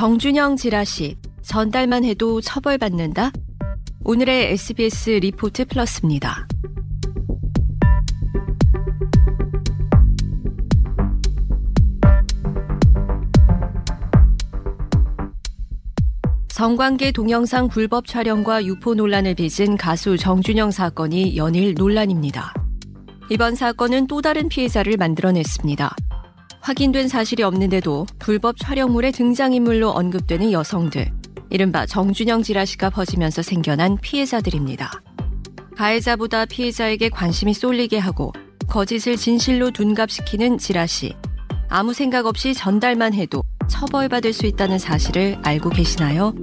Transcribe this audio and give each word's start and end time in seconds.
정준영 0.00 0.56
지라시 0.56 1.14
전달만 1.42 2.06
해도 2.06 2.40
처벌받는다? 2.40 3.32
오늘의 4.02 4.52
SBS 4.52 5.10
리포트 5.10 5.66
플러스입니다. 5.66 6.48
성관계 16.48 17.12
동영상 17.12 17.68
불법 17.68 18.06
촬영과 18.06 18.64
유포 18.64 18.94
논란을 18.94 19.34
빚은 19.34 19.76
가수 19.76 20.16
정준영 20.16 20.70
사건이 20.70 21.36
연일 21.36 21.74
논란입니다. 21.74 22.54
이번 23.28 23.54
사건은 23.54 24.06
또 24.06 24.22
다른 24.22 24.48
피해자를 24.48 24.96
만들어냈습니다. 24.96 25.94
확인된 26.60 27.08
사실이 27.08 27.42
없는데도 27.42 28.06
불법 28.18 28.56
촬영물의 28.58 29.12
등장인물로 29.12 29.90
언급되는 29.90 30.52
여성들, 30.52 31.10
이른바 31.48 31.86
정준영 31.86 32.42
지라시가 32.42 32.90
퍼지면서 32.90 33.42
생겨난 33.42 33.96
피해자들입니다. 34.00 34.90
가해자보다 35.76 36.44
피해자에게 36.44 37.08
관심이 37.08 37.54
쏠리게 37.54 37.98
하고 37.98 38.32
거짓을 38.68 39.16
진실로 39.16 39.70
둔갑시키는 39.70 40.58
지라시. 40.58 41.14
아무 41.68 41.94
생각 41.94 42.26
없이 42.26 42.52
전달만 42.52 43.14
해도 43.14 43.42
처벌받을 43.68 44.32
수 44.32 44.46
있다는 44.46 44.78
사실을 44.78 45.38
알고 45.42 45.70
계시나요? 45.70 46.34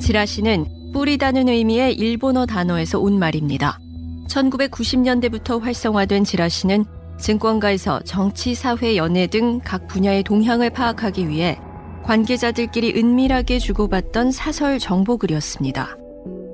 지라시는 0.00 0.83
뿌리다는 0.94 1.48
의미의 1.48 1.94
일본어 1.94 2.46
단어에서 2.46 3.00
온 3.00 3.18
말입니다. 3.18 3.80
1990년대부터 4.28 5.60
활성화된 5.60 6.22
지라시는 6.22 6.84
증권가에서 7.18 8.00
정치, 8.04 8.54
사회, 8.54 8.96
연애 8.96 9.26
등 9.26 9.58
각 9.64 9.88
분야의 9.88 10.22
동향을 10.22 10.70
파악하기 10.70 11.28
위해 11.28 11.58
관계자들끼리 12.04 12.94
은밀하게 12.96 13.58
주고받던 13.58 14.30
사설 14.30 14.78
정보글이었습니다. 14.78 15.96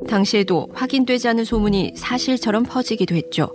당시에도 0.08 0.69
확인되지 0.72 1.28
않은 1.28 1.44
소문이 1.44 1.92
사실처럼 1.97 2.62
퍼지기도 2.62 3.14
했죠. 3.14 3.52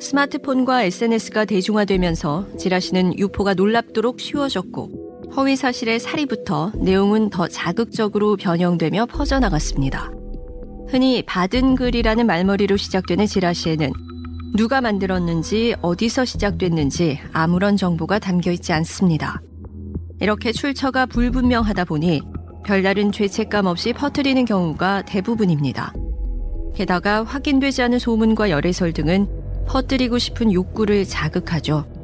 스마트폰과 0.00 0.82
SNS가 0.82 1.44
대중화되면서 1.44 2.56
지라시는 2.58 3.18
유포가 3.20 3.54
놀랍도록 3.54 4.18
쉬워졌고 4.18 5.01
허위 5.34 5.56
사실의 5.56 5.98
사리부터 5.98 6.72
내용은 6.76 7.30
더 7.30 7.48
자극적으로 7.48 8.36
변형되며 8.36 9.06
퍼져나갔습니다. 9.06 10.10
흔히 10.88 11.22
받은 11.22 11.74
글이라는 11.74 12.26
말머리로 12.26 12.76
시작되는 12.76 13.24
지라시에는 13.24 13.92
누가 14.54 14.82
만들었는지 14.82 15.74
어디서 15.80 16.26
시작됐는지 16.26 17.18
아무런 17.32 17.78
정보가 17.78 18.18
담겨 18.18 18.52
있지 18.52 18.74
않습니다. 18.74 19.40
이렇게 20.20 20.52
출처가 20.52 21.06
불분명하다 21.06 21.86
보니 21.86 22.20
별다른 22.66 23.10
죄책감 23.10 23.64
없이 23.64 23.94
퍼뜨리는 23.94 24.44
경우가 24.44 25.02
대부분입니다. 25.06 25.94
게다가 26.74 27.24
확인되지 27.24 27.82
않은 27.82 27.98
소문과 27.98 28.50
열애설 28.50 28.92
등은 28.92 29.28
퍼뜨리고 29.66 30.18
싶은 30.18 30.52
욕구를 30.52 31.06
자극하죠. 31.06 32.01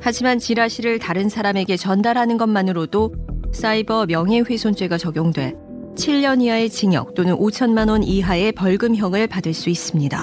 하지만 0.00 0.38
지라시를 0.38 0.98
다른 0.98 1.28
사람에게 1.28 1.76
전달하는 1.76 2.36
것만으로도 2.36 3.14
사이버 3.52 4.06
명예훼손죄가 4.06 4.98
적용돼 4.98 5.54
7년 5.96 6.42
이하의 6.42 6.68
징역 6.70 7.14
또는 7.14 7.34
5천만 7.36 7.88
원 7.88 8.02
이하의 8.02 8.52
벌금형을 8.52 9.26
받을 9.26 9.54
수 9.54 9.70
있습니다. 9.70 10.22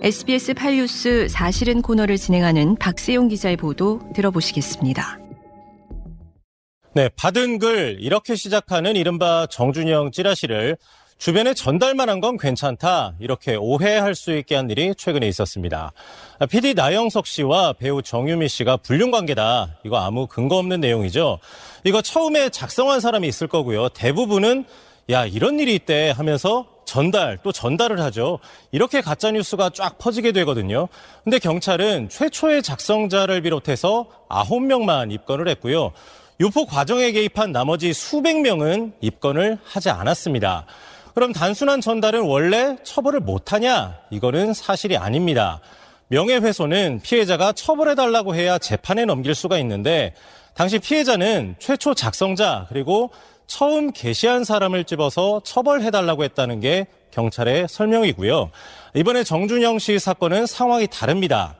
SBS 0.00 0.54
8뉴스 0.54 1.28
사실은 1.28 1.82
코너를 1.82 2.16
진행하는 2.16 2.76
박세용 2.76 3.28
기자의 3.28 3.56
보도 3.56 4.00
들어보시겠습니다. 4.14 5.18
네, 6.94 7.10
받은 7.16 7.58
글 7.58 7.98
이렇게 8.00 8.34
시작하는 8.34 8.96
이른바 8.96 9.46
정준영 9.50 10.12
찌라시를 10.12 10.76
주변에 11.18 11.52
전달만 11.52 12.08
한 12.08 12.18
건 12.20 12.36
괜찮다 12.36 13.14
이렇게 13.20 13.54
오해할 13.56 14.14
수 14.16 14.36
있게 14.36 14.56
한 14.56 14.70
일이 14.70 14.92
최근에 14.96 15.26
있었습니다. 15.28 15.92
PD 16.50 16.74
나영석 16.74 17.26
씨와 17.28 17.74
배우 17.74 18.02
정유미 18.02 18.48
씨가 18.48 18.78
불륜 18.78 19.10
관계다. 19.12 19.76
이거 19.84 19.98
아무 19.98 20.26
근거 20.26 20.56
없는 20.56 20.80
내용이죠. 20.80 21.38
이거 21.84 22.02
처음에 22.02 22.48
작성한 22.50 22.98
사람이 23.00 23.26
있을 23.28 23.46
거고요. 23.46 23.88
대부분은 23.90 24.64
야 25.10 25.26
이런 25.26 25.60
일이 25.60 25.74
있대 25.76 26.10
하면서 26.10 26.66
전달 26.84 27.38
또 27.44 27.52
전달을 27.52 28.00
하죠. 28.00 28.38
이렇게 28.72 29.00
가짜 29.00 29.30
뉴스가 29.30 29.70
쫙 29.74 29.98
퍼지게 29.98 30.32
되거든요. 30.32 30.88
근데 31.22 31.38
경찰은 31.38 32.08
최초의 32.08 32.62
작성자를 32.62 33.42
비롯해서 33.42 34.06
9명만 34.28 35.12
입건을 35.12 35.48
했고요. 35.48 35.92
유포 36.40 36.66
과정에 36.66 37.10
개입한 37.12 37.52
나머지 37.52 37.92
수백 37.92 38.40
명은 38.40 38.92
입건을 39.00 39.58
하지 39.64 39.90
않았습니다. 39.90 40.66
그럼 41.18 41.32
단순한 41.32 41.80
전달은 41.80 42.20
원래 42.20 42.76
처벌을 42.84 43.18
못하냐? 43.18 43.98
이거는 44.10 44.54
사실이 44.54 44.96
아닙니다. 44.96 45.60
명예훼손은 46.06 47.00
피해자가 47.02 47.50
처벌해달라고 47.50 48.36
해야 48.36 48.56
재판에 48.56 49.04
넘길 49.04 49.34
수가 49.34 49.58
있는데 49.58 50.14
당시 50.54 50.78
피해자는 50.78 51.56
최초 51.58 51.92
작성자 51.92 52.66
그리고 52.68 53.10
처음 53.48 53.90
게시한 53.90 54.44
사람을 54.44 54.84
집어서 54.84 55.40
처벌해달라고 55.42 56.22
했다는 56.22 56.60
게 56.60 56.86
경찰의 57.10 57.66
설명이고요. 57.68 58.52
이번에 58.94 59.24
정준영 59.24 59.80
씨 59.80 59.98
사건은 59.98 60.46
상황이 60.46 60.86
다릅니다. 60.86 61.56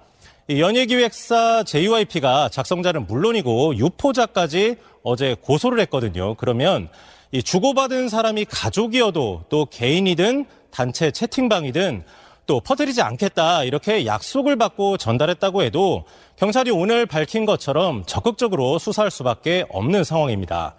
연예기획사 0.49 1.65
JYP가 1.65 2.51
작성자는 2.51 3.09
물론이고 3.09 3.75
유포자까지 3.77 4.77
어제 5.03 5.35
고소를 5.43 5.81
했거든요. 5.81 6.37
그러면 6.37 6.89
이 7.31 7.43
주고받은 7.43 8.09
사람이 8.09 8.47
가족이어도 8.47 9.45
또 9.49 9.67
개인이든 9.67 10.47
단체 10.71 11.11
채팅방이든 11.11 12.05
또 12.47 12.61
퍼뜨리지 12.61 13.03
않겠다 13.03 13.65
이렇게 13.65 14.07
약속을 14.07 14.57
받고 14.57 14.97
전달했다고 14.97 15.63
해도 15.63 16.05
경찰이 16.37 16.71
오늘 16.71 17.05
밝힌 17.05 17.45
것처럼 17.45 18.05
적극적으로 18.07 18.79
수사할 18.79 19.11
수밖에 19.11 19.67
없는 19.69 20.05
상황입니다. 20.05 20.75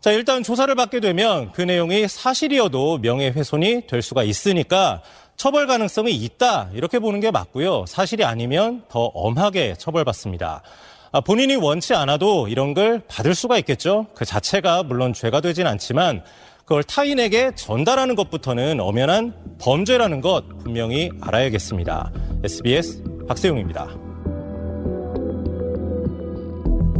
자, 0.00 0.12
일단 0.12 0.44
조사를 0.44 0.72
받게 0.74 1.00
되면 1.00 1.50
그 1.52 1.62
내용이 1.62 2.06
사실이어도 2.06 2.98
명예훼손이 2.98 3.88
될 3.88 4.00
수가 4.00 4.22
있으니까 4.22 5.02
처벌 5.36 5.66
가능성이 5.66 6.12
있다 6.12 6.70
이렇게 6.72 7.00
보는 7.00 7.18
게 7.18 7.32
맞고요. 7.32 7.86
사실이 7.86 8.24
아니면 8.24 8.84
더 8.88 9.00
엄하게 9.06 9.74
처벌받습니다. 9.76 10.62
아, 11.12 11.20
본인이 11.20 11.56
원치 11.56 11.92
않아도 11.94 12.46
이런 12.46 12.72
걸 12.72 13.02
받을 13.08 13.34
수가 13.34 13.58
있겠죠. 13.58 14.06
그 14.14 14.24
자체가 14.24 14.84
물론 14.84 15.12
죄가 15.12 15.40
되진 15.40 15.66
않지만 15.66 16.22
그걸 16.60 16.84
타인에게 16.84 17.52
전달하는 17.56 18.14
것부터는 18.14 18.78
엄연한 18.78 19.34
범죄라는 19.60 20.20
것 20.20 20.44
분명히 20.60 21.10
알아야겠습니다. 21.20 22.12
SBS 22.44 23.02
박세용입니다. 23.26 23.88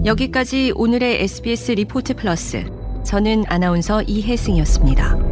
여기까지 0.05 0.73
오늘의 0.75 1.23
SBS 1.23 1.73
리포트 1.73 2.17
플러스. 2.17 2.65
저는 3.05 3.45
아나운서 3.47 4.03
이혜승이었습니다. 4.03 5.30